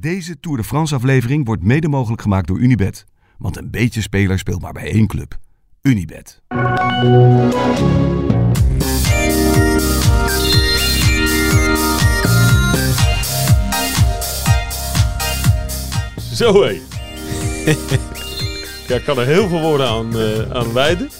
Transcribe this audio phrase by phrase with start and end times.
[0.00, 3.04] Deze Tour de France aflevering wordt mede mogelijk gemaakt door Unibet.
[3.38, 5.38] Want een beetje speler speelt maar bij één club.
[5.82, 6.42] Unibet.
[16.32, 16.68] Zo hé.
[18.88, 21.10] ja, ik kan er heel veel woorden aan, eh, aan wijden.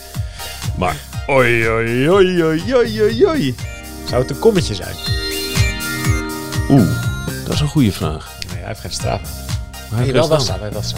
[0.79, 3.55] Maar oi, oi, oi, oi, oi, oi, oi.
[4.07, 4.97] Zou het een kommetje zijn?
[6.69, 7.05] Oeh,
[7.45, 8.40] dat is een goede vraag.
[8.71, 9.21] Hij heeft geen straf.
[9.21, 10.95] Maar hij Nee, heeft wel wel was dat, wel was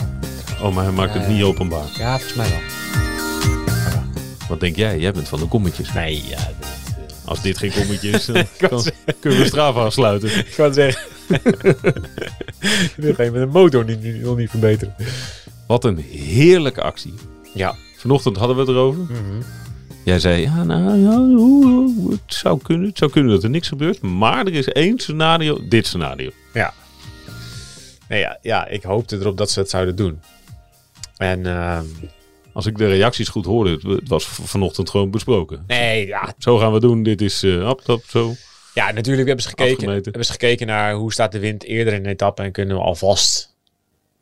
[0.63, 1.45] Oh, maar hij maakt het Ja, niet ja.
[1.45, 1.87] openbaar.
[1.99, 2.59] Ja, volgens mij wel.
[4.49, 4.99] Wat denk jij?
[4.99, 5.93] Jij bent van de kommetjes.
[5.93, 6.39] Nee, ja.
[7.25, 8.85] Als dit geen kommetje is, dan kan
[9.21, 10.37] kunnen we straf afsluiten.
[10.47, 11.03] ik wou zeggen.
[12.97, 14.95] Dit ga je met een motor niet, nog niet verbeteren.
[15.67, 17.15] Wat een heerlijke actie.
[17.55, 17.75] Ja.
[17.97, 19.03] Vanochtend hadden we het erover.
[19.03, 19.43] Mhm.
[20.05, 22.89] Jij zei, ja, nou, ja, het zou kunnen.
[22.89, 24.01] Het zou kunnen dat er niks gebeurt.
[24.01, 26.31] Maar er is één scenario, dit scenario.
[28.13, 30.21] Nee, ja, ja, ik hoopte erop dat ze het zouden doen.
[31.17, 31.85] En ehm,
[32.53, 35.65] Als ik de reacties goed hoorde, het- was vanochtend gewoon besproken.
[35.67, 38.33] nee, ja, Zo gaan we doen, dit is hap, zo.
[38.75, 40.03] ja, natuurlijk hebben ze, gekeken, Afgemeten.
[40.05, 42.43] hebben ze gekeken naar hoe staat de wind eerder in de etappe.
[42.43, 43.57] En kunnen we alvast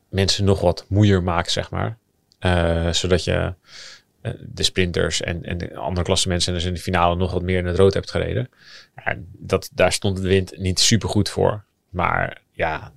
[0.09, 1.97] mensen nog wat moeier maken, zeg maar.
[2.39, 3.53] Eh, zodat je
[4.21, 7.65] eh, de sprinters en, en de andere klassemensen in de finale nog wat meer in
[7.65, 8.49] het rood hebt gereden.
[9.05, 11.63] Ja, dat, daar stond de wind niet super goed voor.
[11.89, 12.91] Maar ja,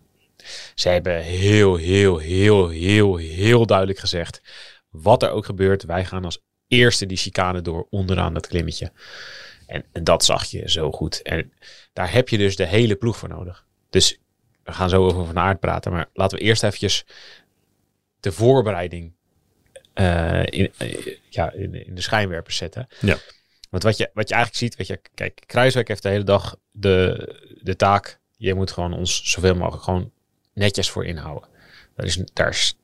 [0.75, 4.43] ze hebben heel, heel, heel, heel, heel duidelijk gezegd.
[4.91, 8.93] Wat er ook gebeurt, wij gaan als eerste die chicane door onderaan dat klimmetje.
[9.67, 11.23] En, en dat zag je zo goed.
[11.23, 11.53] En
[11.93, 13.65] daar heb je dus de hele ploeg voor nodig.
[13.91, 14.19] Dus
[14.65, 15.93] we gaan zo over Van Aert praten.
[15.93, 17.05] Maar laten we eerst eventjes
[18.21, 19.13] de voorbereiding
[19.95, 22.87] eh, in, eh, ja, in, in de schijnwerpers zetten.
[23.01, 23.17] Ja.
[23.71, 26.57] Want wat je, wat je eigenlijk ziet, weet je, kijk, Kruiswijk heeft de hele dag
[26.71, 27.29] de,
[27.63, 28.21] de taak.
[28.37, 30.13] Je moet gewoon ons zoveel mogelijk gewoon
[30.55, 31.49] netjes voor inhouden.
[31.97, 32.77] Daar is, daar is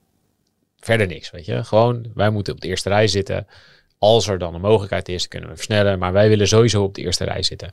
[0.79, 1.65] verder niks, weet je.
[1.65, 3.47] Gewoon, wij moeten op de eerste rij zitten.
[3.99, 5.99] Als er dan een mogelijkheid is, kunnen we versnellen.
[5.99, 7.73] Maar wij willen sowieso op de eerste rij zitten.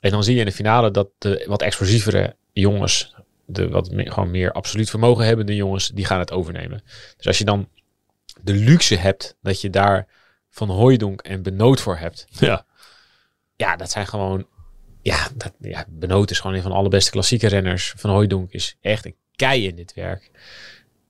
[0.00, 3.14] En dan zie je in de finale dat de wat explosievere jongens,
[3.46, 6.82] de wat meer, gewoon meer absoluut vermogen hebbende jongens, die gaan het overnemen.
[7.16, 7.68] Dus als je dan
[8.42, 10.08] de luxe hebt dat je daar
[10.50, 12.26] Van Hooijdonk en Benoot voor hebt.
[12.30, 12.66] Ja,
[13.56, 14.46] Ja, dat zijn gewoon...
[15.02, 15.52] Ja, dat,
[15.88, 17.94] Benoot is gewoon een van de allerbeste klassieke renners.
[17.96, 20.30] Van Hooijdonk is echt een kei in dit werk.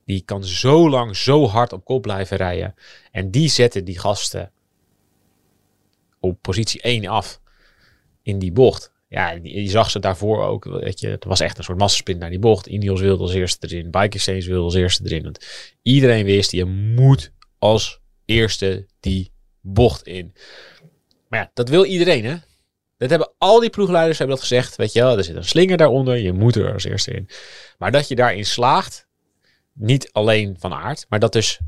[0.04, 2.74] Die kan zo lang, zo hard op kop blijven rijden.
[3.10, 4.52] En die zetten die gasten
[6.20, 7.40] op positie 1 af
[8.22, 8.92] in die bocht.
[9.08, 10.64] Ja, je zag ze daarvoor ook.
[10.64, 12.66] Weet je, het was echt een soort massasprint naar die bocht.
[12.66, 13.90] Ineos wilde als eerste erin.
[13.90, 15.36] Bike wilde als eerste erin.
[15.82, 20.34] Iedereen wist, je moet als eerste die bocht in.
[21.28, 22.36] Maar ja, dat wil iedereen, hè?
[23.00, 24.76] Dat hebben al die ploegleiders hebben dat gezegd.
[24.76, 26.16] Weet je wel, er zit een slinger daaronder.
[26.16, 27.28] Je moet er als eerste in.
[27.78, 29.06] Maar dat je daarin slaagt,
[29.72, 31.60] niet alleen van aard, maar dat dus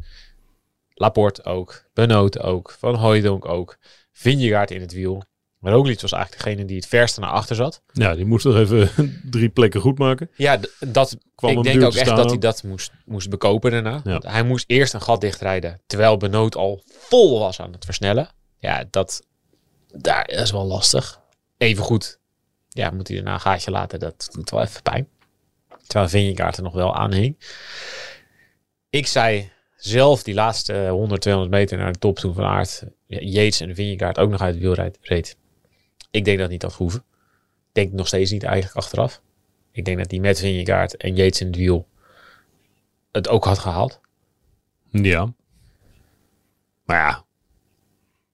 [0.94, 3.76] Laporte ook, Benoot ook, Van Hooijdonk ook,
[4.12, 5.22] Vingegaard in het wiel.
[5.58, 7.82] Maar Roglic was eigenlijk degene die het verste naar achter zat.
[7.92, 8.90] ja die moest nog even
[9.30, 10.30] drie plekken goed maken.
[10.36, 12.40] Ja, dat, Kwam ik denk ook echt dat hij ook.
[12.40, 14.00] dat moest, moest bekopen daarna.
[14.04, 14.20] Ja.
[14.24, 18.28] Hij moest eerst een gat dichtrijden, terwijl Benoot al vol was aan het versnellen.
[18.58, 19.26] Ja, dat,
[19.88, 21.20] daar is wel lastig.
[21.62, 22.18] Even goed,
[22.68, 25.08] ja, moet hij daarna een gaatje laten, dat doet wel even pijn.
[25.86, 27.36] Terwijl Vingegaard er nog wel aan hing.
[28.90, 33.18] Ik zei zelf die laatste 100, 200 meter naar de top toen van Aert, ja,
[33.20, 35.36] Yates en Vingegaard ook nog uit het wiel reed-.
[36.10, 37.04] Ik denk dat niet had gehoeven.
[37.68, 39.22] Ik denk nog steeds niet eigenlijk achteraf.
[39.72, 41.88] Ik denk dat die met Vingegaard en Yates in het wiel
[43.12, 44.00] het ook had gehaald.
[44.90, 45.34] Ja.
[46.84, 47.24] Maar ja,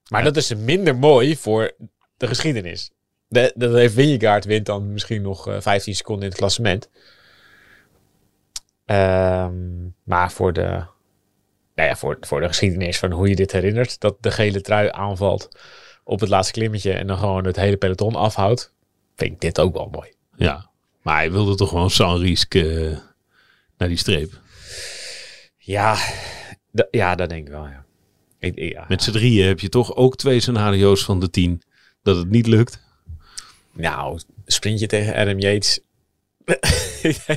[0.08, 1.72] Maar dat is minder mooi voor
[2.16, 2.90] de geschiedenis.
[3.28, 6.88] Dat heeft Vingegaard wint dan misschien nog eh, 15 seconden in het klassement.
[8.84, 9.54] Ehm,
[10.04, 10.60] maar voor de,
[11.74, 14.88] nou ja, voor, voor de geschiedenis van hoe je dit herinnert, dat de gele trui
[14.90, 15.48] aanvalt
[16.04, 18.72] op het laatste klimmetje en dan gewoon het hele peloton afhoudt,
[19.16, 20.12] vind ik dit ook wel mooi.
[20.36, 20.66] ja.
[21.02, 22.96] Maar hij wilde toch gewoon sans risque eh,
[23.76, 24.40] naar die streep.
[25.56, 25.96] Ja,
[26.90, 27.84] ja dat denk ik wel, ja.
[28.38, 28.84] Ik, ik- ja.
[28.88, 31.62] Met z'n drieën heb je toch ook twee scenario's van de tien
[32.02, 32.80] dat het niet lukt.
[33.78, 35.80] Nou, sprintje tegen Adam Yates.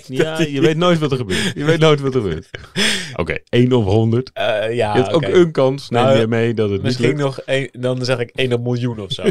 [0.08, 1.52] Ja, je weet nooit wat er gebeurt.
[1.56, 2.50] Je weet nooit wat er gebeurt.
[3.22, 4.32] Oké, 1 op 100.
[4.34, 4.44] Eh,
[4.76, 5.90] ja, je hebt ook een kans.
[5.90, 9.00] Neem Nou, je mee dat het Misschien nog één, dan zeg ik 1 op miljoen
[9.00, 9.24] of zo.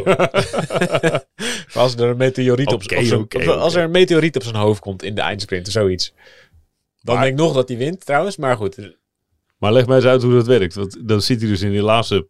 [1.75, 2.83] Als er een meteoriet op,
[3.47, 6.13] als er een meteoriet op zijn hoofd komt in de eindsprint of zoiets.
[7.03, 8.97] Dan Maar- denk ik nog dat hij wint trouwens, maar goed.
[9.59, 10.75] Maar leg mij eens uit hoe dat werkt.
[10.75, 12.29] Want dan zit hij dus in die laatste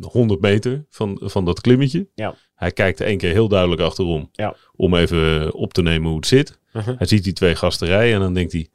[0.00, 2.08] 100 meter van, van dat klimmetje.
[2.14, 2.34] Ja.
[2.54, 4.28] Hij kijkt één keer heel duidelijk achterom.
[4.32, 4.56] Ja.
[4.76, 6.58] Om even op te nemen hoe het zit.
[6.72, 6.94] Mhm.
[6.98, 8.68] Hij ziet die twee gasten rijden en dan denkt hij...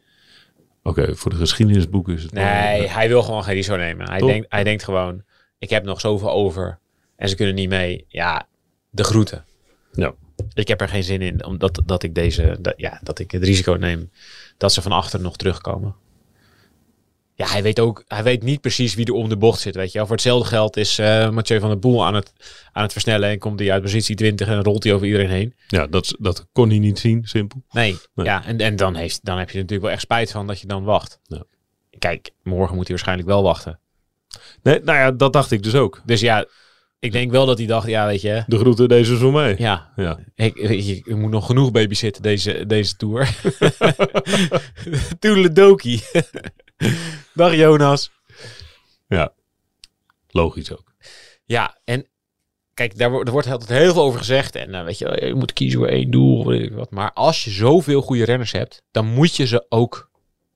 [0.84, 2.32] Oké, voor de geschiedenisboeken is het...
[2.32, 4.10] Nee, hij wil gewoon geen risico nemen.
[4.10, 5.24] Hij denkt, hij denkt gewoon,
[5.60, 6.80] ik heb nog zoveel over
[7.16, 8.06] en ze kunnen niet mee.
[8.08, 8.48] Ja,
[8.90, 9.46] de groeten.
[9.92, 10.14] Ja.
[10.54, 13.44] Ik heb er geen zin in, omdat dat ik deze, dat, ja, dat ik het
[13.44, 14.12] risico neem
[14.58, 15.96] dat ze van achter nog terugkomen.
[17.38, 19.92] Ja, hij weet ook, hij weet niet precies wie er om de bocht zit, weet
[19.92, 20.08] je wel.
[20.08, 22.34] Voor hetzelfde geld is eh Mathieu van der Poel aan het,
[22.72, 25.54] aan het versnellen en komt hij uit positie 20 en rolt hij over iedereen heen.
[25.68, 27.62] Ja, dat, dat kon hij niet zien, simpel.
[27.72, 28.26] Nee, Nee.
[28.26, 30.60] ja, en, en dan, heeft, dan heb je er natuurlijk wel echt spijt van dat
[30.60, 31.20] je dan wacht.
[31.24, 31.44] Ja.
[32.00, 33.80] Kijk, morgen moet hij waarschijnlijk wel wachten.
[34.64, 36.02] Nee, nou ja, dat dacht ik dus ook.
[36.06, 36.46] Dus ja,
[37.00, 39.56] ik denk wel dat hij dacht, ja, weet je, De groeten deze is voor mij.
[39.58, 40.20] ja, Ja.
[40.36, 43.30] ik, weet je, ik moet nog genoeg babysitten deze, deze tour.
[45.20, 46.04] Toedeledokie.
[47.34, 48.12] Dag Jonas.
[50.30, 50.94] Logisch ook.
[51.46, 52.08] Ja, en
[52.74, 54.56] kijk, daar, wordt- er wordt altijd heel veel over gezegd.
[54.56, 56.40] En eh, weet je, je moet kiezen voor één doel.
[56.40, 56.92] of Weet ik wat.
[56.92, 60.10] Maar als je zoveel goede renners hebt, dan moet je ze ook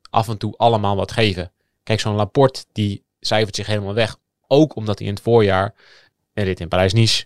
[0.09, 1.51] af en toe allemaal wat geven.
[1.83, 4.17] Kijk, zo'n Laporte, die cijfert zich helemaal weg.
[4.47, 5.75] Ook omdat hij in het voorjaar
[6.33, 7.25] een rit in Parijs-Nice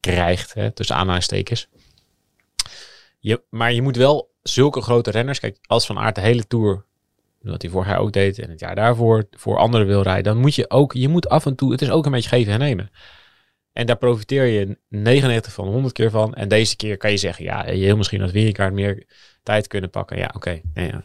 [0.00, 1.68] krijgt, hè, tussen aanhalingstekens.
[3.18, 6.84] Je, maar je moet wel zulke grote renners, kijk, als Van Aert de hele Tour,
[7.40, 10.36] wat hij vorig jaar ook deed en het jaar daarvoor, voor anderen wil rijden, dan
[10.40, 12.58] moet je ook, je moet af en toe, het is ook een beetje geven en
[12.58, 12.90] nemen.
[13.72, 16.34] En daar profiteer je 99 van 100 keer van.
[16.34, 19.06] En deze keer kan je zeggen, ja, je heel misschien als Wingegaard meer
[19.42, 20.18] tijd kunnen pakken.
[20.18, 20.60] Ja, oké.
[20.74, 21.04] Ja.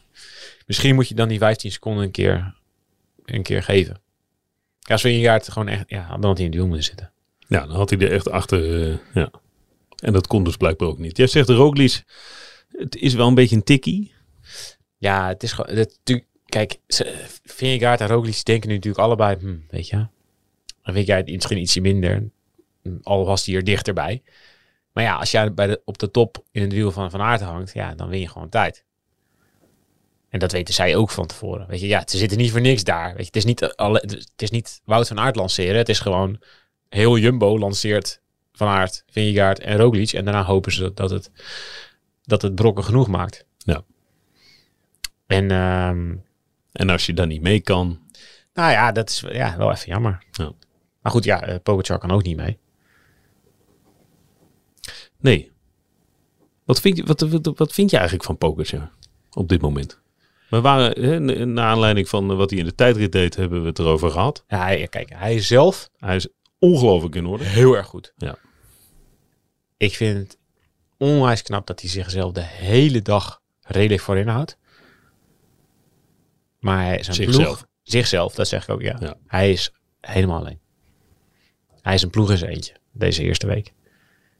[0.66, 2.54] Misschien moet je dan die 15 seconden een keer,
[3.24, 4.00] een keer geven.
[4.78, 7.12] Ja, als Wingegaard gewoon echt, ja, dan had hij in de duel moeten zitten.
[7.48, 8.90] Ja, dan had hij er echt achter.
[8.90, 9.30] eh, ja.
[9.96, 11.16] En dat kon dus blijkbaar ook niet.
[11.16, 12.02] Jij zegt de Roglic,
[12.68, 14.12] het is wel een beetje een tikkie.
[14.98, 15.98] Ja, het is gewoon, het,
[16.44, 16.78] kijk,
[17.44, 20.06] Vingegaard en Roglic denken nu natuurlijk allebei, hm, weet je.
[20.82, 22.28] Vingegaard misschien ietsje minder,
[22.82, 24.22] hm, al was hij er dichterbij.
[24.92, 27.40] Maar ja, als jij bij de, op de top in het wiel van Van Aert
[27.40, 28.84] hangt, ja, dan win je gewoon tijd.
[30.28, 31.66] En dat weten zij ook van tevoren.
[31.66, 33.08] Weet je, ja, ze zitten niet voor niks daar.
[33.08, 35.76] Weet je, het is niet, alle, het is niet Wout van Aert lanceren.
[35.76, 36.40] Het is gewoon
[36.88, 38.20] heel Jumbo lanceert
[38.52, 40.12] Van Aert, Vingegaard en Roglic.
[40.12, 41.30] En daarna hopen ze dat het,
[42.22, 43.44] dat het brokken genoeg maakt.
[45.26, 46.14] En ehm,
[46.72, 48.00] En als je dan niet mee kan.
[48.54, 50.22] nou ja, dat is ja, wel even jammer.
[50.30, 50.52] Ja.
[51.02, 52.58] Maar goed, ja, uh, Pogacar kan ook niet mee.
[55.20, 55.50] Nee.
[56.64, 58.90] Wat vind je, wat, wat, wat vind je eigenlijk van Pogacar
[59.32, 59.98] op dit moment?
[60.50, 63.68] We waren, hè, n- naar aanleiding van wat hij in de tijdrit deed, hebben we
[63.68, 64.44] het erover gehad.
[64.48, 67.44] Ja, hij, kijk, hij is zelf Hij is ongelooflijk in orde.
[67.44, 68.12] heel erg goed.
[68.16, 68.36] Ja.
[69.76, 70.38] Ik vind het
[70.98, 74.56] onwijs knap dat hij zichzelf de hele dag redelijk voorin houdt.
[76.66, 77.44] Maar hij is een Zichzelf.
[77.44, 77.66] ploeg.
[77.82, 78.96] Zichzelf, dat zeg ik ook, ja.
[79.00, 79.14] Ja.
[79.26, 80.58] Hij is helemaal alleen.
[81.82, 83.72] Hij is een ploeg in zijn eentje, deze eerste week.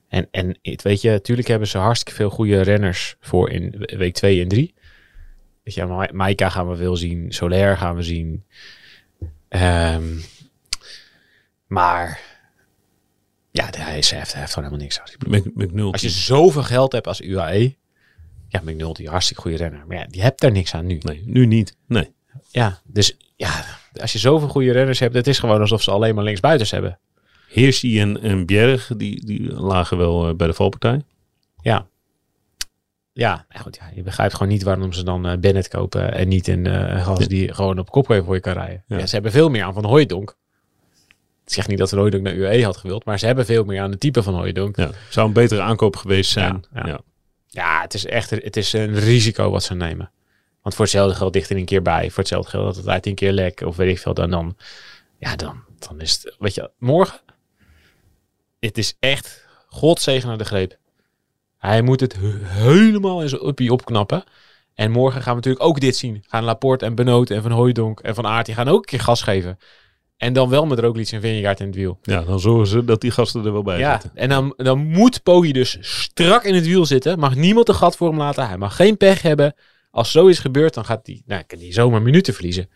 [0.09, 4.15] En, en het, weet je, natuurlijk hebben ze hartstikke veel goede renners voor in week
[4.15, 4.75] 2 en 3.
[5.63, 7.33] Weet je, Ma- Maika gaan we veel zien.
[7.33, 8.45] Soler gaan we zien.
[9.49, 10.15] Ehm,
[11.67, 12.21] maar
[13.51, 15.93] ja, hij, is, hij, heeft, hij heeft gewoon helemaal niks die McNulty.
[15.93, 17.77] Als je zoveel geld hebt als UAE.
[18.49, 19.87] Ja, McNulty, hartstikke goede renner.
[19.87, 20.99] Maar ja, die hebt daar niks aan nu.
[21.03, 21.77] Nee, nu niet.
[21.87, 22.15] Nee.
[22.57, 23.65] Ja, dus ja,
[24.01, 26.99] als je zoveel goede renners hebt, het is gewoon alsof ze alleen maar linksbuiters hebben.
[27.49, 31.03] Hirschi en, en Bjerg, die, die lagen wel eh, bij de valpartij.
[31.61, 31.87] Ja.
[33.13, 36.49] Ja, goed, ja, je begrijpt gewoon niet waarom ze dan eh, Bennett kopen en niet
[36.49, 38.85] een eh gast die gewoon op kop voor je kan rijden.
[38.87, 38.99] Ja.
[38.99, 39.07] Ja.
[39.07, 40.37] ze hebben veel meer aan Van Hooijdonk.
[41.45, 43.81] Ik zeg niet dat Van Hooijdonk naar UAE had gewild, maar ze hebben veel meer
[43.81, 44.77] aan de type van Hooijdonk.
[44.77, 44.91] Ja.
[45.11, 46.65] Zou een betere aankoop geweest zijn.
[46.75, 47.01] Ja.
[47.47, 50.11] Ja, het is echt het is een risico wat ze nemen.
[50.67, 52.09] Want voor hetzelfde geld dicht er een keer bij.
[52.11, 54.15] Voor hetzelfde geld dat het uit een keer lek of weet ik veel.
[54.15, 54.57] Dan, dan,
[55.19, 57.21] ja, dan, dan is het, weet je, morgen.
[58.61, 60.77] Het is echt godzegen naar de greep.
[61.59, 64.25] Hij moet het he- helemaal in zijn uppie opknappen.
[64.75, 66.25] En morgen gaan we natuurlijk ook dit zien.
[66.29, 69.01] Gaan Laporte en Benoot en Van Hooijdonk en Van Aert, die gaan ook een keer
[69.01, 69.59] gas geven.
[70.17, 71.99] En dan wel met Roglic en Vingegaard in het wiel.
[72.03, 74.11] ja, dan zorgen ze dat die gasten er wel bij Ja, zitten.
[74.15, 77.19] en dan, dan moet Poggi dus strak in het wiel zitten.
[77.19, 78.47] Mag niemand een gat voor hem laten.
[78.49, 79.55] Hij mag geen pech hebben.
[79.97, 82.69] Als zoiets gebeurt, dan gaat hij, nou, kan hij zomaar minuten verliezen.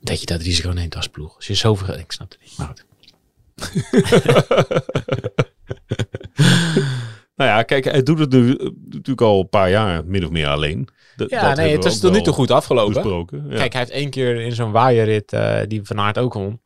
[0.00, 1.36] Dat je dat risico neemt als ploeg.
[1.36, 1.98] Als je zoveel...
[1.98, 2.84] Ik snap het niet, maar goed.
[7.36, 10.30] Nou ja, kijk, hij doet het nu eh, natuurlijk al een paar jaar min of
[10.30, 10.88] meer alleen.
[11.16, 12.94] D- Ja, nee, het is tot nu toe goed afgelopen.
[13.48, 13.56] Ja.
[13.56, 16.60] Kijk, hij heeft één keer in zo'n waaierrit, eh, die Van Aert ook won.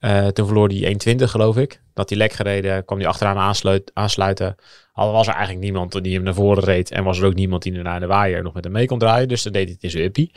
[0.00, 1.82] Eh, toen verloor hij 1.20 geloof ik.
[1.94, 4.54] Dat hij lek gereden, kwam hij achteraan aansluit, aansluiten.
[4.92, 6.90] Al was er eigenlijk niemand die hem naar voren reed.
[6.90, 9.28] En was er ook niemand die naar de waaier nog met hem mee kon draaien.
[9.28, 10.32] Dus dan deed hij het in zijn uppie.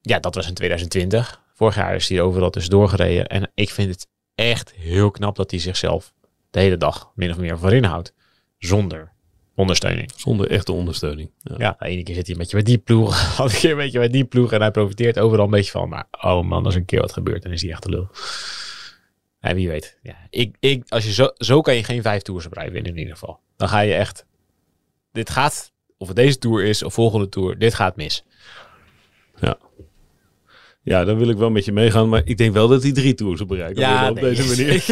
[0.00, 1.40] Ja, dat was in 2020.
[1.54, 3.26] Vorig jaar is hij er overal tussendoor gereden.
[3.26, 6.12] En ik vind het echt heel knap dat hij zichzelf
[6.50, 8.14] de hele dag min of meer voorin houdt.
[8.58, 9.11] Zonder
[9.54, 10.12] ondersteuning.
[10.16, 11.30] Zonder echte ondersteuning.
[11.42, 11.54] Ja.
[11.58, 13.76] Ja, de ene keer zit hij een beetje met die ploeg, de andere keer een
[13.76, 14.52] beetje met die ploeg.
[14.52, 15.88] En hij profiteert overal een beetje van.
[15.88, 18.08] Maar oh man, als een keer wat gebeurt, dan is hij echt de lul.
[19.40, 19.98] En wie weet.
[20.02, 22.92] Ja, ik, ik, als je zo, zo kan je geen vijf tours op rij winnen
[22.92, 23.40] in ieder geval.
[23.56, 24.26] Dan ga je echt...
[25.12, 28.24] Dit gaat, of het deze tour is of volgende tour, dit gaat mis.
[30.82, 32.08] ja, dan wil ik wel met je meegaan.
[32.08, 34.84] Maar ik denk wel dat hij drie tours op bereiken Ja, op deze manier.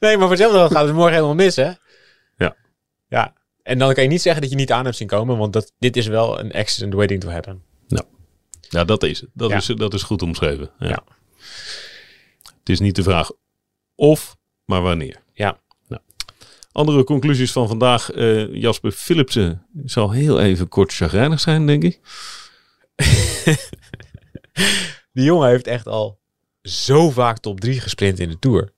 [0.00, 1.70] nee, maar voor hetzelfde gaat het morgen helemaal mis, hè?
[3.10, 3.34] Ja.
[3.62, 5.72] En dan kan je niet zeggen dat je niet aan hebt zien komen, want dat,
[5.78, 7.62] dit is wel een accident waiting to happen.
[8.68, 9.30] Ja, dat is het.
[9.32, 9.56] Dat, Ja.
[9.56, 10.70] is, dat is goed omschreven.
[10.78, 10.88] Ja.
[10.88, 11.02] Ja.
[12.58, 13.30] Het is niet de vraag
[13.94, 15.22] of, maar wanneer.
[15.32, 15.60] Ja.
[15.88, 16.02] Nou.
[16.72, 18.10] Andere conclusies van vandaag.
[18.10, 22.00] Eh, Jasper Philipsen zal heel even kort chagrijnig zijn, denk ik.
[25.12, 26.18] Die jongen heeft echt al
[26.62, 28.72] zo vaak top 3 gesprint in de Tour.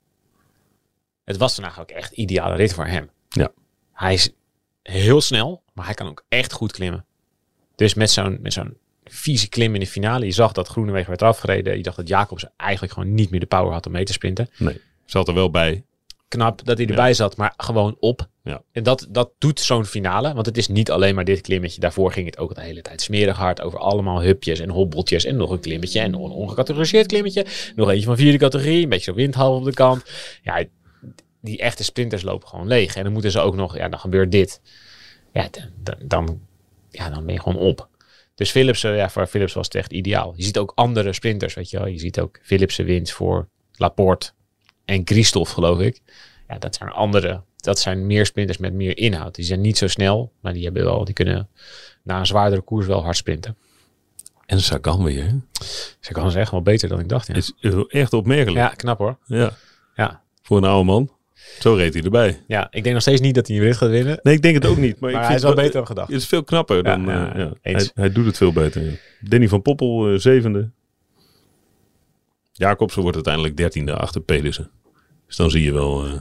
[1.25, 3.11] Het was vandaag ook echt ideale rit voor hem.
[3.29, 3.53] Ja.
[3.93, 4.31] Hij is
[4.83, 7.05] heel snel, maar hij kan ook echt goed klimmen.
[7.75, 10.25] Dus met zo'n met zo'n vieze klim in de finale.
[10.25, 11.77] Je zag dat Groenewegen werd afgereden.
[11.77, 14.51] Je dacht dat Jacobs eigenlijk gewoon niet meer de power had om mee te sprinten.
[14.59, 15.85] Nee, zat er wel bij.
[16.29, 18.29] Knap dat hij erbij zat, maar gewoon op.
[18.45, 18.63] Ja.
[18.73, 20.35] En dat, dat doet zo'n finale.
[20.35, 21.81] Want het is niet alleen maar dit klimmetje.
[21.81, 25.25] Daarvoor ging het ook de hele tijd smerig hard over allemaal hupjes en hobbeltjes.
[25.25, 27.47] En nog een klimmetje en nog een ongecategoriseerd klimmetje.
[27.77, 28.83] Nog eentje van vierde categorie.
[28.83, 30.05] Een beetje windhalve op de kant.
[30.43, 30.65] Ja,
[31.43, 32.97] die echte sprinters lopen gewoon leeg.
[32.97, 34.61] En dan moeten ze ook nog, ja, dan gebeurt dit.
[35.33, 35.49] Ja,
[35.83, 36.41] dan, dan,
[36.91, 37.89] ja, dan ben je gewoon op.
[38.35, 40.33] Dus Philipsen, ja, voor Philipsen was het echt ideaal.
[40.37, 41.87] Je ziet ook andere sprinters, weet je wel.
[41.87, 44.31] Je ziet ook Philipsen wint voor Laporte
[44.85, 46.01] en Christophe, geloof ik.
[46.49, 49.35] Ja, dat zijn andere, dat zijn meer sprinters met meer inhoud.
[49.35, 51.49] Die zijn niet zo snel, maar die hebben wel, die kunnen
[52.03, 53.57] na een zwaardere koers wel hard sprinten.
[54.47, 55.25] En Sagan weer.
[55.25, 55.35] hè?
[56.01, 57.27] Ze kan ze echt wel beter dan ik dacht.
[57.27, 58.57] Ja, Het is echt opmerkelijk.
[58.59, 59.19] ja knap hoor.
[59.27, 59.53] Ja.
[59.95, 60.23] Ja.
[60.43, 61.11] Voor een oude man.
[61.59, 62.43] Zo reed hij erbij.
[62.47, 64.19] ja, ik denk nog steeds niet dat hij rit gaat winnen.
[64.23, 65.01] Nee, ik denk het ook niet.
[65.01, 66.09] Maar, Maar ik hij vind is wel beter dan gedacht.
[66.13, 67.03] Het is veel knapper dan...
[67.07, 67.53] ja, eh, ja.
[67.61, 69.01] Hij, hij doet het veel beter.
[69.21, 70.71] Danny van Poppel, eh, zevende.
[72.53, 74.71] Jacobsen wordt uiteindelijk dertiende achter Pedersen.
[75.27, 76.05] Dus dan zie je wel...
[76.07, 76.13] eh,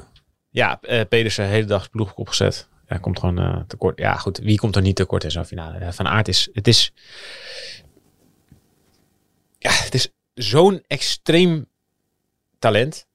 [0.49, 2.69] Ja, Pedersen hele dag ploeg opgezet.
[2.87, 3.99] Ja, komt gewoon tekort.
[3.99, 4.37] Ja, goed.
[4.37, 5.93] Wie komt er niet tekort in zo'n finale?
[5.93, 6.49] Van Aert is...
[6.53, 6.93] Het is...
[9.57, 11.67] Ja, het is zo'n extreem
[12.59, 13.07] talent.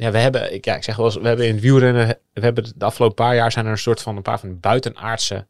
[0.00, 0.54] Ja, we hebben...
[0.54, 2.18] Ik, ja, ik zeg wel eens, we hebben in het wielrennen...
[2.32, 4.16] We hebben de afgelopen paar jaar zijn er een soort van...
[4.16, 5.46] Een paar van buitenaardse...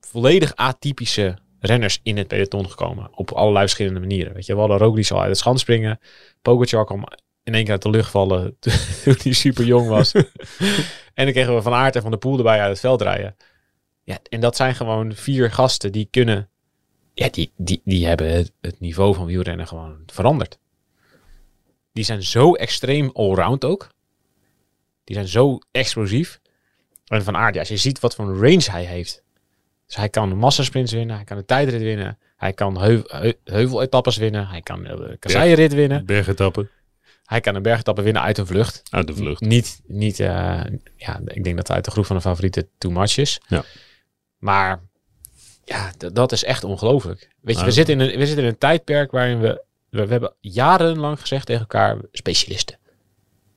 [0.00, 3.08] Volledig atypische renners in het peloton gekomen.
[3.14, 4.34] Op allerlei verschillende manieren.
[4.34, 6.00] Weet je, we hadden Roglic al uit het schanspringen.
[6.42, 7.04] Pogacar kwam
[7.42, 10.12] in één keer uit de lucht vallen toen hij super jong was.
[11.14, 13.36] en dan kregen we Van Aert en Van der Poel erbij uit het veld rijden.
[14.02, 16.48] Ja, en dat zijn gewoon vier gasten die kunnen...
[17.14, 20.58] Ja, die, die, die hebben het niveau van wielrennen gewoon veranderd.
[21.98, 23.88] Die zijn zo extreem allround ook.
[25.04, 26.40] Die zijn zo explosief.
[27.06, 29.22] En Van ja, als je ziet wat voor een range hij heeft.
[29.86, 34.16] Dus hij kan massasprints winnen, hij kan de tijdrit winnen, hij kan heu, heu, heuveletappes
[34.16, 36.06] winnen, hij kan de kasseienrit winnen.
[36.06, 36.70] bergetappen
[37.24, 38.82] Hij kan een bergetappe winnen uit een vlucht.
[38.90, 39.40] uit de vlucht.
[39.40, 40.60] Niet, niet eh,
[40.96, 43.40] ja, ik denk dat hij uit de groep van de favorieten too much is.
[43.48, 43.64] Ja.
[44.38, 44.80] Maar
[45.64, 47.28] ja, dat is echt ongelooflijk.
[47.40, 50.12] Weet je, we, zitten in een, we zitten in een tijdperk waarin we, we, we
[50.12, 52.78] hebben jarenlang gezegd tegen elkaar, specialisten.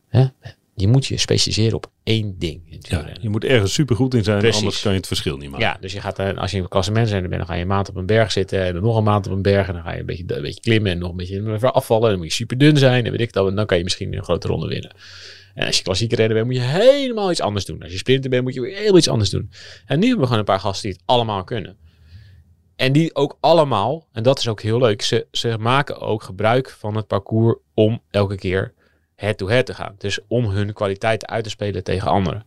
[0.08, 0.26] Hè?
[0.76, 2.78] Je moet je specialiseren op één ding.
[2.80, 4.60] Ja, je moet ergens supergoed in zijn, Precies.
[4.60, 5.66] anders kan je het verschil niet maken.
[5.66, 7.68] Ja, dus je gaat, eh, als je in een klassement bent, dan ga je een
[7.68, 9.84] maand op een berg zitten en dan nog een maand op een berg en dan
[9.84, 12.04] ga je een beetje, een beetje klimmen en nog een beetje afvallen.
[12.04, 13.84] En dan moet je super dun zijn en weet ik dat, en dan kan je
[13.84, 14.92] misschien een grote ronde winnen.
[15.54, 17.82] En als je klassieke renner bent, moet je helemaal iets anders doen.
[17.82, 19.52] Als je sprinter bent, moet je weer heel iets anders doen.
[19.86, 21.78] En nu hebben we gewoon een paar gasten die het allemaal kunnen.
[22.82, 26.70] En die ook allemaal, en dat is ook heel leuk, ze, ze maken ook gebruik
[26.70, 28.74] van het parcours om elke keer
[29.16, 29.96] head-to-head te gaan.
[29.98, 32.46] Dus om hun kwaliteiten uit te spelen tegen anderen.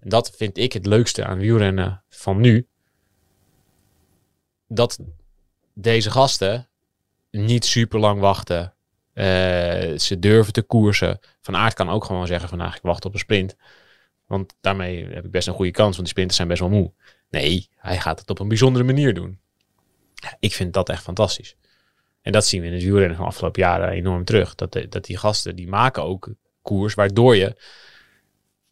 [0.00, 2.66] En dat vind ik het leukste aan wielrennen van nu.
[4.68, 4.98] Dat
[5.74, 6.68] deze gasten
[7.30, 8.74] niet super lang wachten.
[9.12, 9.24] Eh,
[9.98, 11.18] ze durven te koersen.
[11.40, 13.56] Van Aert kan ook gewoon zeggen vandaag ik wacht op een sprint.
[14.26, 16.92] Want daarmee heb ik best een goede kans, want die sprinters zijn best wel moe.
[17.30, 19.46] Nee, hij gaat het op een bijzondere manier doen.
[20.38, 21.56] Ik vind dat echt fantastisch.
[22.22, 24.54] En dat zien we in het wielrennen van de afgelopen jaren enorm terug.
[24.54, 26.28] Dat, de- dat die gasten, die maken ook
[26.62, 27.56] koers, waardoor je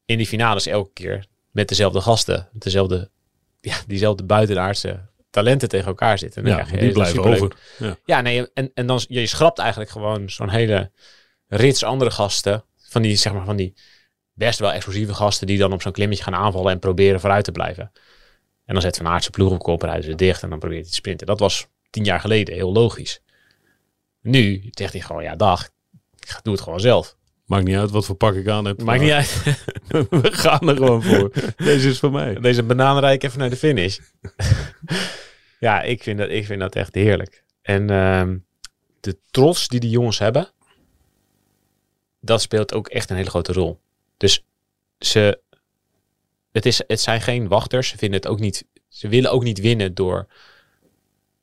[0.04, 3.10] in die finales elke keer met dezelfde gasten, met dezelfde,
[3.60, 5.00] ja, diezelfde buitenaardse
[5.30, 6.42] talenten tegen elkaar zitten.
[6.42, 7.56] En Ja, die blijven over.
[7.78, 7.96] Ja.
[8.04, 10.90] Ja, nee, en, en dan je schrapt eigenlijk gewoon zo'n hele
[11.46, 12.64] rits andere gasten.
[12.88, 13.74] Van die, zeg maar, van die
[14.32, 17.52] best wel explosieve gasten die dan op zo'n klimmetje gaan aanvallen en proberen vooruit te
[17.52, 17.92] blijven.
[18.66, 20.80] En dan zet Van Aert zijn ploeg op kop, rijden ze dicht en dan probeert
[20.80, 21.26] hij te sprinten.
[21.26, 23.20] Dat was tien jaar geleden heel logisch.
[24.20, 25.68] Nu zegt hij gewoon, ja dag,
[26.18, 27.16] ik ga- doe het gewoon zelf.
[27.46, 28.82] Maakt niet uit wat voor pak ik aan heb.
[28.82, 29.42] Maakt niet uit.
[30.22, 31.32] We gaan er gewoon voor.
[31.56, 32.34] Deze is van mij.
[32.34, 33.98] Deze bananenrijk even naar de finish.
[35.58, 37.44] ja, ik vind, dat, ik vind dat echt heerlijk.
[37.62, 38.36] En ehm,
[39.00, 40.50] de trots die die jongens hebben,
[42.20, 43.80] dat speelt ook echt een hele grote rol.
[44.16, 44.44] Dus
[44.98, 45.40] ze,
[46.56, 47.88] het, is, het zijn geen wachters.
[47.88, 50.26] Ze vinden het ook niet, ze willen ook niet winnen door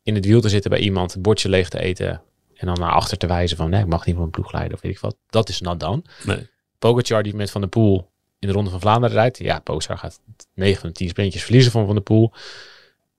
[0.03, 2.21] in het wiel te zitten bij iemand, het bordje leeg te eten
[2.53, 4.73] en dan naar achter te wijzen van nee, ik mag niet van mijn ploeg leiden
[4.73, 5.15] of weet ik wat.
[5.29, 6.05] Dat is not dan.
[6.25, 6.49] Nee.
[6.79, 9.37] Pogacar die met Van der Poel in de Ronde van Vlaanderen rijdt.
[9.37, 10.19] Ja, Pogacar gaat
[10.53, 12.33] 9 van de 10 sprintjes verliezen van Van der Poel.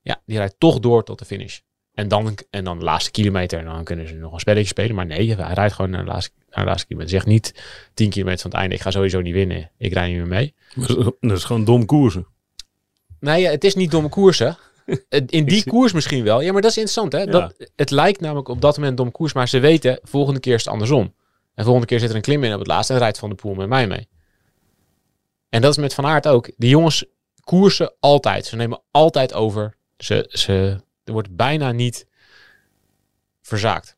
[0.01, 1.59] Ja, die rijdt toch door tot de finish.
[1.95, 3.59] En dan, en dan de laatste kilometer.
[3.59, 4.95] En dan kunnen ze nog een spelletje spelen.
[4.95, 7.13] Maar nee, hij rijdt gewoon naar de laatste, naar de laatste kilometer.
[7.13, 8.75] Zegt niet 10 kilometer van het einde.
[8.75, 9.71] Ik ga sowieso niet winnen.
[9.77, 10.53] Ik rijd niet meer mee.
[11.19, 12.27] Dat is gewoon dom koersen.
[13.19, 14.57] Nee, ja, het is niet domme koersen.
[15.27, 16.41] In die koers misschien wel.
[16.41, 17.11] Ja, maar dat is interessant.
[17.11, 17.19] Hè?
[17.19, 17.25] Ja.
[17.25, 19.33] Dat, het lijkt namelijk op dat moment dom koers.
[19.33, 21.13] Maar ze weten, volgende keer is het andersom.
[21.55, 22.93] En volgende keer zit er een klim in op het laatste.
[22.93, 24.07] En rijdt Van de Poel met mij mee.
[25.49, 26.51] En dat is met Van Aert ook.
[26.57, 27.05] Die jongens
[27.43, 28.45] koersen altijd.
[28.45, 29.75] Ze nemen altijd over.
[29.97, 32.07] Ze, ze, er wordt bijna niet
[33.41, 33.97] verzaakt.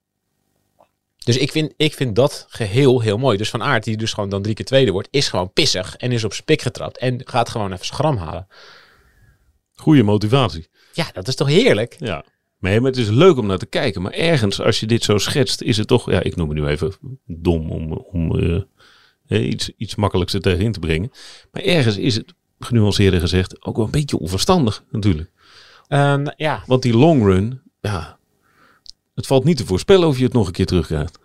[1.18, 3.38] Dus ik vind, ik vind dat geheel heel mooi.
[3.38, 5.96] Dus Van Aert, die dus gewoon dan drie keer tweede wordt, is gewoon pissig.
[5.96, 6.98] En is op zijn pik getrapt.
[6.98, 8.48] En gaat gewoon even gram halen.
[9.74, 10.68] Goede motivatie.
[10.94, 11.96] Ja, dat is toch heerlijk?
[12.00, 12.26] Ja.
[12.60, 14.02] Nee, maar het is leuk om naar te kijken.
[14.02, 16.12] Maar ergens, als je dit zo schetst, is het toch...
[16.12, 16.94] Ja, ik noem het nu even
[17.26, 18.62] dom om, om eh,
[19.28, 21.12] eh, iets, iets makkelijks er tegenin te brengen.
[21.52, 25.32] Maar ergens is het, genuanceerder gezegd, ook wel een beetje onverstandig natuurlijk.
[25.88, 28.18] Ehm, ja, Want die long run, ja,
[29.16, 31.20] het valt niet te voorspellen of je het nog een keer terugkrijgt.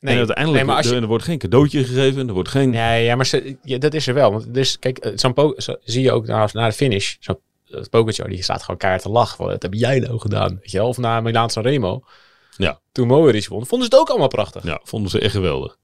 [0.00, 2.48] nee, en uiteindelijk, nee, maar als je, er, er wordt geen cadeautje gegeven, er wordt
[2.48, 2.70] geen...
[2.70, 4.30] nee, ja, maar ze, ja, dat is er wel.
[4.30, 7.16] Want dus, kijk, eh, zo'n zo, zie je ook na, na de finish.
[7.20, 7.38] Zo'n
[7.68, 9.36] uh, Pogacar, die staat gewoon keihard te lachen.
[9.36, 10.58] Van, dat heb jij nou gedaan?
[10.60, 10.82] Weet je?
[10.82, 12.02] Of na Milaan San Remo.
[12.56, 12.80] Ja.
[12.92, 14.64] Toen Moeris won, vonden ze het ook allemaal prachtig.
[14.64, 15.77] Ja, vonden ze echt geweldig.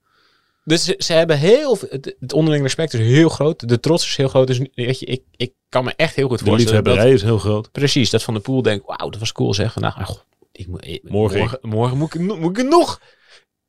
[0.67, 3.69] Dus ze, ze hebben heel het, het onderling respect is heel groot.
[3.69, 4.47] De trots is heel groot.
[4.47, 6.83] Dus weet je, ik, ik kan me echt heel goed De voorstellen.
[6.83, 7.71] Dat, liefhebberij is heel groot.
[7.71, 9.73] precies, dat Van de Poel denkt, wauw, dat was cool zeg.
[9.73, 10.17] Vandaag, goh,
[10.51, 11.39] ik, moet- ik- Morgen.
[11.39, 13.01] morgen, morgen moet, ik, moet ik nog.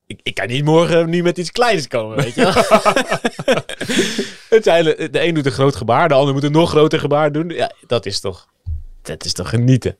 [0.06, 2.44] Ik, ik kan niet morgen nu met iets kleins komen, weet je
[4.62, 7.48] zijn, de een doet een groot gebaar, de ander moet een nog groter gebaar doen.
[7.48, 8.46] Ja, dat is toch,
[9.02, 9.96] dat is toch genieten.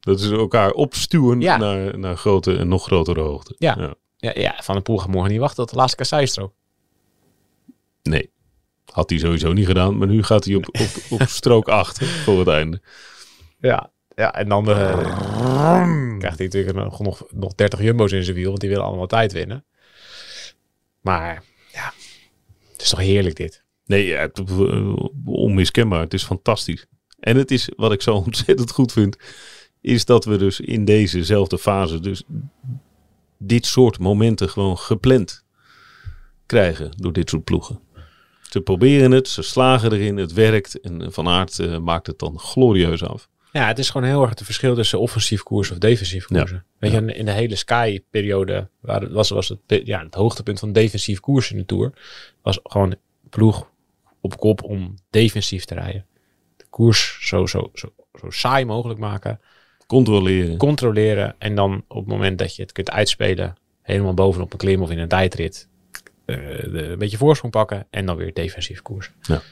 [0.00, 1.56] Dat is elkaar opstuwen Ja.
[1.56, 3.54] naar, naar grote en nog grotere hoogte.
[3.58, 3.76] Ja.
[3.78, 6.52] Ja, ja, Van de Poel gaat morgen niet wachten tot de laatste kasseistrook.
[8.02, 8.30] Nee,
[8.84, 9.98] had hij sowieso niet gedaan.
[9.98, 12.80] Maar nu gaat hij op, op, op strook 8 voor het einde.
[13.58, 14.64] Ja, ja en dan
[16.18, 19.06] krijgt hij natuurlijk nog, nog, nog 30 jumbo's in zijn wiel, want die willen allemaal
[19.06, 19.64] tijd winnen.
[21.00, 21.92] Maar ja,
[22.72, 23.64] het is toch heerlijk dit.
[23.84, 24.42] Nee, ja, het-
[25.24, 26.00] onmiskenbaar.
[26.00, 26.86] Het is fantastisch.
[27.18, 29.16] En het is, wat ik zo ontzettend goed vind,
[29.80, 32.22] is dat we dus in dezezelfde fase dus
[33.42, 35.44] dit soort momenten gewoon gepland
[36.46, 37.80] krijgen door dit soort ploegen.
[38.50, 42.38] Ze proberen het, ze slagen erin, het werkt en Van Aert eh, maakt het dan
[42.38, 43.28] glorieus af.
[43.52, 46.38] Ja, het is gewoon heel erg het verschil tussen offensief koers of defensief Ja.
[46.38, 46.64] koersen.
[46.78, 50.72] Weet je, in- de hele Sky-periode waar het was, was het, ja, het hoogtepunt van
[50.72, 51.92] defensief koers in de Tour.
[52.42, 52.94] Was gewoon
[53.30, 53.68] ploeg
[54.20, 56.06] op kop om defensief te rijden.
[56.56, 59.40] De koers zo, zo, zo, zo saai mogelijk maken.
[59.90, 60.56] Controleren.
[60.56, 61.34] controleren.
[61.38, 64.90] En dan op het moment dat je het kunt uitspelen, helemaal bovenop een klim of
[64.90, 65.68] in een tijdrit,
[66.26, 69.10] eh, de, een beetje voorsprong pakken en dan weer defensief koers.
[69.22, 69.42] Ja.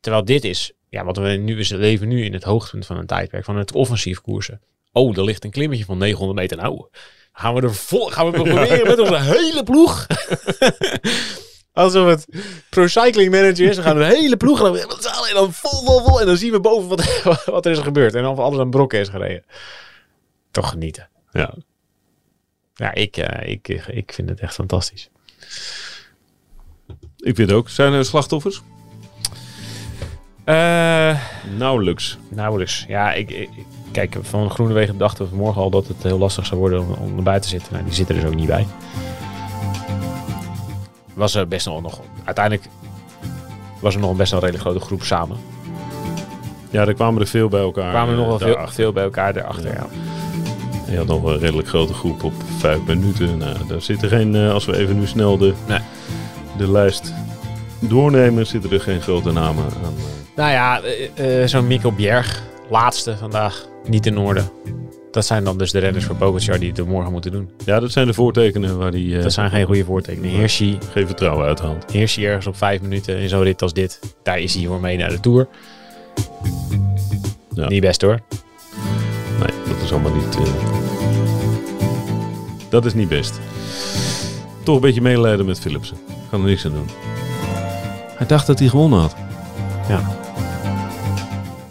[0.00, 2.96] Terwijl dit is, ja, wat we nu is, we leven nu in het hoogtepunt van
[2.96, 4.60] een tijdperk, van het offensief koersen.
[4.92, 6.56] Oh, er ligt een klimmetje van 900 meter.
[6.56, 6.86] Nou,
[7.32, 10.06] gaan we er vol, gaan we proberen met onze hele ploeg.
[11.72, 12.26] Alsof het
[12.70, 13.76] pro cycling manager is.
[13.76, 14.80] We gaan een hele ploeg we-
[15.28, 16.20] en dan vol, vol, vol.
[16.20, 18.14] En dan zien we boven wat, wat er is gebeurd.
[18.14, 19.44] En of alles aan brokken is gereden.
[20.56, 21.08] Toch genieten.
[21.32, 21.54] Ja.
[22.74, 25.10] Ja, ik, eh, ik, ik vind het echt fantastisch.
[27.16, 27.68] Ik vind het ook.
[27.68, 28.62] Zijn er slachtoffers?
[30.44, 31.20] Eh
[31.56, 32.18] Nauwelijks.
[32.28, 32.84] nauwelijks.
[32.88, 33.48] Ja, ik, ik-
[33.92, 37.16] kijk, van Groenewegen dachten we vanmorgen al dat het heel lastig zou worden om, om
[37.16, 37.72] erbij te zitten.
[37.72, 38.66] Nou, die zitten er dus ook niet bij.
[41.14, 42.00] Was er best wel nog...
[42.24, 42.66] Uiteindelijk
[43.80, 45.36] was er nog een best wel redelijk grote groep samen.
[46.70, 47.84] Ja, er kwamen er veel bij elkaar.
[47.84, 48.74] Er kwamen er nog wel eh, veel, daarachter.
[48.74, 49.86] veel bij elkaar erachter, ja.
[50.90, 53.38] Je had nog wel een redelijk grote groep op vijf minuten.
[53.38, 55.78] Nou, daar zitten geen, eh, als we even nu snel de, Nee.
[56.58, 57.12] de lijst
[57.78, 59.94] doornemen, zitten er geen grote namen aan.
[60.36, 64.42] Nou ja, eh, eh, zo'n Mikkel Bjerg, laatste vandaag, niet in orde.
[65.10, 67.50] Dat zijn dan dus de renners voor Pogacar die het er morgen moeten doen.
[67.64, 70.30] Ja, dat zijn de voortekenen waar die eh, Dat zijn geen goede voortekenen.
[70.30, 71.90] Hirschi, geen vertrouwen uithaalt.
[71.92, 74.00] Hirschi ergens op vijf minuten in zo'n rit als dit.
[74.22, 75.46] Daar is hij voor mee naar de Tour.
[77.54, 77.68] Ja.
[77.68, 78.20] Niet best hoor.
[79.38, 80.36] Nee, dat is allemaal niet...
[80.36, 80.42] eh,
[82.68, 83.40] dat is niet best.
[84.62, 85.96] toch een beetje medelijden met Philipsen.
[86.30, 86.88] Kan er niks aan doen.
[88.16, 89.14] Hij dacht dat hij gewonnen had.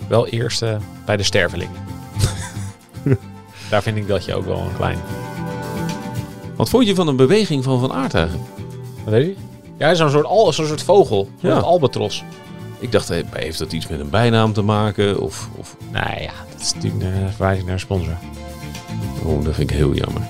[0.08, 0.75] Wel eerst eh,
[1.06, 1.75] bij de stervelingen.
[3.69, 4.97] Daar vind ik dat je ook wel een klein...
[6.56, 8.49] Wat vond je van een beweging van Van Aert eigenlijk?
[9.04, 9.36] Wat weet je?
[9.78, 11.30] Ja, zo'n soort, al, zo'n soort vogel.
[11.41, 11.58] Zo'n Ja.
[11.58, 12.23] albatros.
[12.79, 15.19] Ik dacht, eh, heeft dat iets met een bijnaam te maken?
[15.19, 18.17] Of, of Nee, ja, dat is natuurlijk een verwijzing naar een sponsor.
[19.25, 20.21] oh, dat vind ik heel jammer.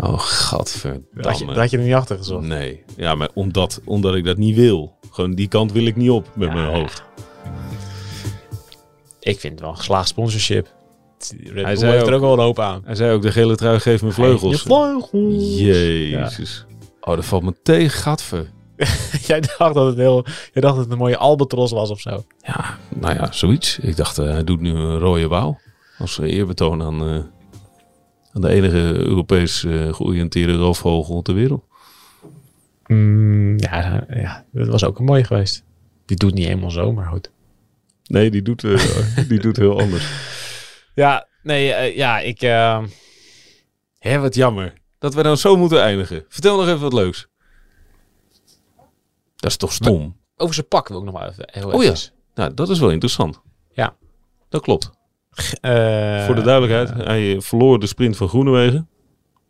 [0.00, 1.02] Oh, gadverdamme.
[1.22, 2.46] Dat je, dat je er niet achter gezocht.
[2.46, 4.92] Nee, ja, maar omdat, omdat ik dat niet wil.
[5.10, 6.54] Gewoon die kant wil ik niet op met Ja.
[6.54, 7.02] mijn hoofd.
[9.20, 10.74] Ik vind het wel een geslaagd sponsorship.
[11.44, 12.82] Red Hij zei heeft er ook- ook wel een hoop aan.
[12.84, 14.52] Hij zei ook, de gele trui geeft me vleugels.
[14.52, 15.58] Je vleugels.
[15.58, 16.66] Jezus.
[17.04, 18.50] Oh, dat valt me tegen, gadver.
[19.28, 22.24] Jij dacht dat het heel, jij dacht dat het een mooie albatros was of zo.
[22.38, 23.78] Ja, nou ja, zoiets.
[23.78, 25.58] Ik dacht, eh, hij doet nu een rode wouw.
[25.98, 27.24] Als eerbetoon aan, eh,
[28.32, 31.64] aan de enige Europees eh, georiënteerde roofvogel ter wereld.
[32.86, 35.64] Mm, ja, ja, dat was ook een mooie geweest.
[36.06, 37.30] Die doet niet helemaal zo, maar goed.
[38.04, 38.60] Nee, die doet,
[39.28, 40.08] die doet heel anders.
[40.94, 42.40] Ja, nee, ja, ik...
[43.98, 44.81] Hé, wat jammer.
[45.02, 46.24] Dat we nou zo moeten eindigen.
[46.28, 47.28] Vertel nog even wat leuks.
[49.36, 50.20] Dat is toch stom?
[50.36, 51.48] over zijn pak wil ik nog maar even.
[51.52, 51.94] Heel Oh ja.
[52.34, 53.40] Nou, dat is wel interessant.
[53.72, 53.96] Ja.
[54.48, 54.90] Dat klopt.
[55.60, 58.88] Eh, Voor de duidelijkheid, hij verloor de sprint van Groenewegen.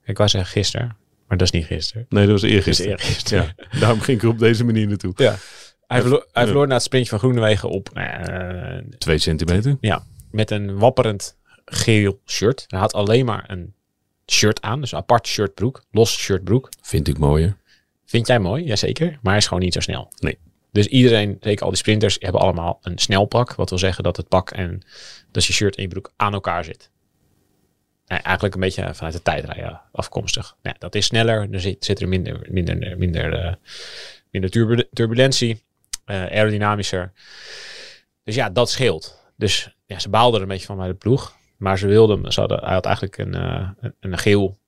[0.05, 0.97] Ik wou zeggen gisteren,
[1.29, 2.07] maar dat is niet gisteren.
[2.09, 2.91] Nee, dat was Dat is eergisteren.
[2.93, 3.55] eergisteren.
[3.71, 5.13] Ja, daarom ging ik er op deze manier naartoe.
[5.17, 5.37] Ja.
[5.87, 6.49] Hij verloor, hij Ja.
[6.49, 9.77] verloor na het sprintje van Groenewegen op eh, Twee centimeter.
[10.31, 12.65] met een wapperend geel shirt.
[12.67, 13.75] Hij had alleen maar een
[14.31, 16.69] shirt aan, dus een apart shirtbroek, los shirtbroek.
[16.81, 17.57] Vind ik mooier.
[18.05, 18.65] Vind jij mooi?
[18.65, 19.11] Jazeker.
[19.11, 20.13] Maar hij is gewoon niet zo snel.
[20.19, 20.39] Nee.
[20.73, 23.55] Dus iedereen, zeker al die sprinters, hebben allemaal een snelpak.
[23.55, 24.83] Wat wil zeggen dat het pak en
[25.31, 26.91] dat je shirt en je broek aan elkaar zit.
[28.07, 30.57] Nee, eigenlijk een beetje vanuit de tijdrijden afkomstig.
[30.79, 31.49] Dat is sneller.
[31.51, 33.55] Er zit, zit er minder, minder, minder, eh,
[34.31, 35.63] minder turbu- turbulentie.
[36.05, 37.13] eh, aerodynamischer.
[38.25, 39.23] Dus ja, dat scheelt.
[39.37, 41.35] Dus ja, ze baalden er een beetje van bij de ploeg.
[41.63, 44.59] Maar ze wilden, ze hadden, hij had eigenlijk een, eh, een, een geel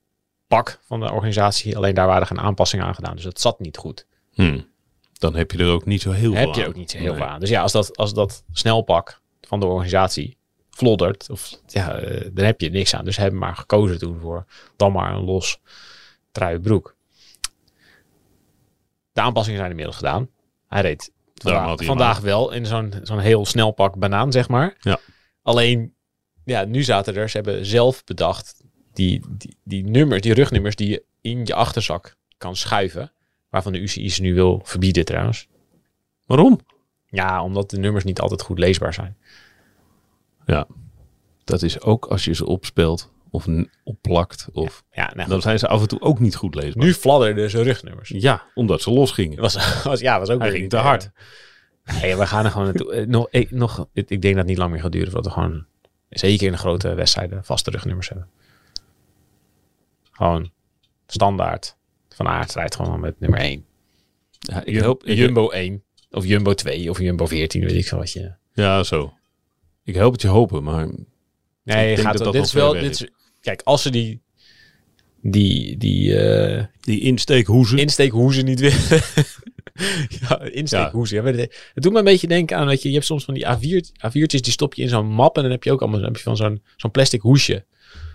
[0.46, 1.76] pak van de organisatie.
[1.76, 3.14] Alleen daar waren geen aanpassingen aan gedaan.
[3.14, 4.07] Dus dat zat niet goed.
[4.35, 4.61] Hm.
[5.12, 6.68] Dan heb je er ook niet zo heel veel heb je aan.
[6.68, 7.16] ook niet zo heel Nee.
[7.16, 7.40] veel aan.
[7.40, 10.37] Dus ja, als dat, als dat snelpak van de organisatie
[10.70, 13.04] floddert, of, ja, eh, dan heb je niks aan.
[13.04, 14.44] Dus ze hebben maar gekozen toen voor
[14.76, 15.59] dan maar een los
[16.33, 16.96] trui broek.
[19.12, 20.28] De aanpassingen zijn inmiddels gedaan.
[20.68, 21.12] Hij reed
[21.74, 24.76] vandaag, wel in zo'n zo'n heel snel pak banaan, zeg maar.
[24.80, 24.98] Ja.
[25.42, 25.94] Alleen,
[26.44, 30.88] ja, nu zaten er, ze hebben zelf bedacht, die, die, die nummers, die rugnummers die
[30.88, 33.12] je in je achterzak kan schuiven.
[33.48, 35.48] Waarvan de UCI ze nu wil verbieden trouwens.
[36.26, 36.61] Waarom?
[37.07, 39.16] Ja, omdat de nummers niet altijd goed leesbaar zijn.
[40.46, 40.66] Ja.
[41.44, 43.46] Dat is ook als je ze opspelt of
[43.85, 44.48] opplakt.
[44.52, 46.85] Of, Ja, nou dan zijn ze af en toe ook niet goed leesbaar.
[46.85, 48.09] Nu fladderden ze rugnummers.
[48.09, 49.40] Ja, omdat ze losgingen.
[49.40, 49.54] Was,
[49.85, 51.11] was, ja, was ook Hij ging te hard.
[51.85, 52.92] eh, Nee, we gaan er gewoon naartoe.
[52.92, 55.33] Eh, nog, ik, nog, ik, ik denk dat het niet lang meer gaat duren voordat
[55.35, 55.66] we gewoon,
[56.18, 58.29] zeker in de grote wedstrijden, vaste rugnummers hebben.
[60.11, 60.50] Gewoon
[61.07, 61.77] standaard.
[62.09, 63.64] Van Aert rijdt gewoon met nummer 1.
[64.38, 64.74] Ja, ik
[65.05, 65.83] ik, Jumbo 1.
[66.11, 66.90] Of Jumbo 2.
[66.90, 67.61] Of Jumbo 14.
[67.61, 68.33] Weet ik veel wat je...
[68.53, 69.12] ja, zo.
[69.85, 70.88] Ik help het je hopen, maar
[71.62, 72.72] Nee, gaat dat wel- dat dit is wel...
[72.72, 73.09] Dit is,
[73.40, 74.22] kijk, als ze die...
[75.27, 77.79] Die, die eh, die insteekhoezen.
[77.79, 79.03] insteekhoezen niet willen.
[80.20, 81.24] ja, insteekhoezen.
[81.24, 81.32] Ja.
[81.74, 83.87] het doet me een beetje denken aan, weet je, je hebt soms van die A4,
[83.87, 86.16] A4'tjes, die stop je in zo'n map en dan heb je ook allemaal dan heb
[86.16, 87.64] je van zo'n zo'n plastic hoesje.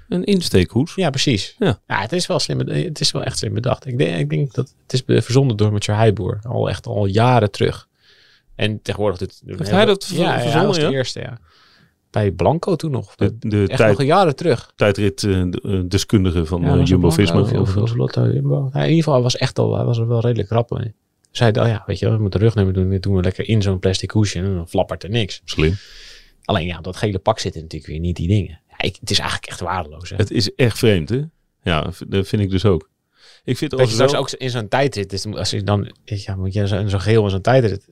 [0.09, 0.95] Een insteekhoes.
[0.95, 1.55] Ja, precies.
[1.59, 1.79] Ja.
[1.85, 2.59] het is wel slim.
[2.59, 3.85] Het is wel echt slim bedacht.
[3.85, 6.39] Ik denk, ik denk dat het is verzonnen door Mathieu Heijboer.
[6.41, 7.87] Al echt al jaren terug.
[8.55, 10.89] En tegenwoordig doet Heeft hij dat ja, ja, verzonnen, was de ja?
[10.89, 11.39] eerste, ja.
[12.09, 13.15] Bij Blanco toen nog.
[13.15, 14.71] De, de echt tijd, nog jaren terug.
[14.75, 17.41] tijdrit-deskundige van Ja, eh, was het Jumbo-Visma.
[17.41, 18.69] Blanco Of, of Lotto Jumbo.
[18.73, 20.93] Ja, in ieder geval, was echt al, hij was er wel redelijk rap mee.
[21.31, 22.89] Zei oh ja, weet je, we moeten rugnummer doen.
[22.89, 25.41] Dit doen we lekker in zo'n plastic hoesje en dan flappert er niks.
[25.45, 25.77] Slim.
[26.43, 28.61] Alleen ja, dat gele pak zitten natuurlijk weer niet die dingen.
[28.69, 30.09] Ja, ik, het is eigenlijk echt waardeloos.
[30.09, 30.15] Hè?
[30.15, 31.21] Het is echt vreemd, hè?
[31.63, 32.89] Ja, dat vind ik dus ook.
[33.43, 34.07] Ik vind Dat als je wel...
[34.07, 37.23] straks ook in zo'n tijdrit, dus als je dan, ja, moet je zo'n zo geel
[37.23, 37.87] in zo'n tijdrit,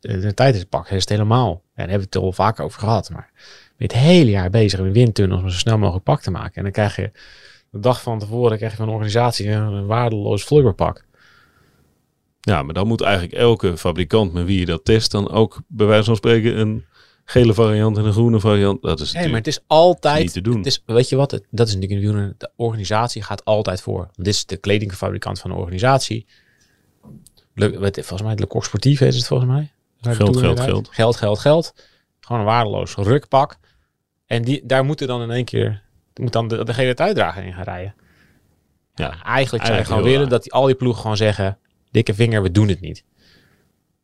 [0.00, 1.50] een tijdritpak, is het helemaal.
[1.50, 3.32] Ja, daar hebben we het al vaker over gehad, maar
[3.76, 6.54] het hele jaar bezig in windtunnels om zo snel mogelijk pak te maken.
[6.54, 7.10] En dan krijg je
[7.70, 11.04] de dag van tevoren krijg je van een organisatie een, waardeloos vloeibaarpak.
[12.44, 15.86] Ja, maar dan moet eigenlijk elke fabrikant met wie je dat test dan ook bij
[15.86, 16.84] wijze van spreken een
[17.24, 18.82] gele variant en een groene variant.
[18.82, 20.22] Dat is Nee, maar het is altijd.
[20.22, 20.56] niet te doen.
[20.56, 21.30] Het is, weet je wat?
[21.30, 24.10] Het, dat is natuurlijk in de organisatie gaat altijd voor.
[24.14, 26.26] Dit is de kledingfabrikant van de organisatie.
[27.54, 29.72] Le, weet, volgens mij het Le Coq Sportief is het volgens mij.
[30.00, 30.88] Geld, geld, geld.
[30.90, 31.74] Geld, geld, geld.
[32.20, 33.58] Gewoon een waardeloos rukpak.
[34.26, 35.82] En die, daar moeten dan in één keer
[36.14, 37.94] moet dan de, de hele uitdrager in gaan rijden.
[38.94, 41.58] Ja, Eigenlijk zou je gewoon willen dat die, al die ploegen gewoon zeggen...
[41.92, 43.04] dikke vinger, we doen het niet.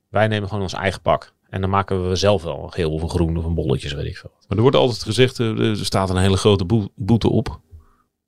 [0.09, 1.33] Wij nemen gewoon ons eigen pak.
[1.51, 4.07] En dan maken we zelf wel een geel of een groen of een bolletjes, weet
[4.07, 4.31] ik veel.
[4.49, 7.61] Maar er wordt altijd gezegd, eh, er staat een hele grote boe- boete op.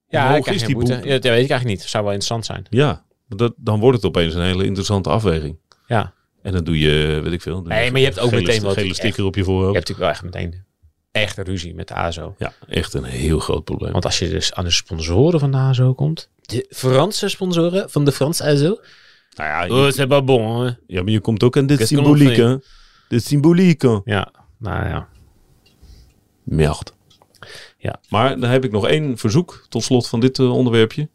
[0.08, 0.92] Ja, ik krijg is die boete.
[0.92, 1.08] boete?
[1.08, 1.82] Ja, dat weet ik eigenlijk niet.
[1.88, 2.66] Zou wel interessant zijn.
[2.70, 5.58] Ja, dat, dan wordt het opeens een hele interessante afweging.
[5.86, 6.12] Ja.
[6.42, 7.62] En dan doe je, weet ik veel.
[7.62, 9.74] Nee, maar je hebt ook gele, meteen wat gele echt- sticker op je Je voorhoofd.
[9.74, 10.64] hebt natuurlijk wel echt meteen
[11.12, 12.34] echte ruzie met de ASO.
[12.38, 13.92] Ja, echt een heel groot probleem.
[13.92, 16.28] Want als je dus aan de sponsoren van de ASO komt...
[16.40, 18.78] De Franse sponsoren van de Franse ASO...
[19.36, 20.72] nou ja, je, Oh, c'est pas bon, hè?
[20.86, 22.56] ja, maar je komt ook aan de Qu'est-ce qu'on symboliek, hè?
[23.08, 23.82] De symboliek.
[24.04, 25.08] Ja, nou ja.
[26.42, 26.94] Merd.
[27.78, 28.00] Ja.
[28.08, 31.08] Maar dan heb ik nog één verzoek tot slot van dit eh, onderwerpje.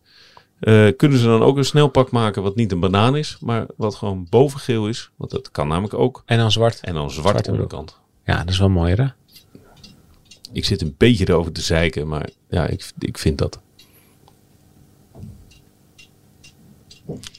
[0.59, 3.95] Eh, kunnen ze dan ook een snelpak maken wat niet een banaan is, maar wat
[3.95, 5.11] gewoon bovengeel is?
[5.15, 6.23] Want dat kan namelijk ook.
[6.25, 6.79] En dan zwart.
[6.81, 7.99] En dan zwart Zwarte onderkant.
[8.25, 9.05] Ja, dat is wel mooi, hè?
[10.53, 13.61] Ik zit een beetje erover te zeiken, maar ja, ik, ik vind dat.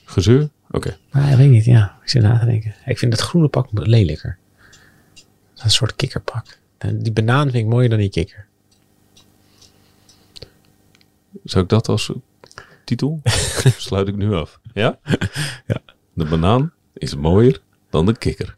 [0.05, 0.49] Gezeur?
[0.77, 0.97] Oké.
[1.11, 1.99] Maar ik weet niet, ja.
[2.03, 2.75] Ik zit na te denken.
[2.85, 4.39] Ik vind het groene pak lelijker.
[5.15, 6.59] Dat is een soort kikkerpak.
[6.79, 8.47] En Die banaan vind ik mooier dan die kikker.
[11.45, 12.13] Zou ik dat als
[12.85, 13.21] titel?
[13.87, 14.61] Sluit ik nu af.
[14.73, 14.99] Ja?
[15.67, 15.81] ja.
[16.13, 17.61] De banaan is mooier
[17.91, 18.57] dan de kikker.